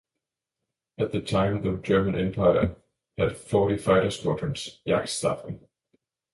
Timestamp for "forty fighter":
3.37-4.09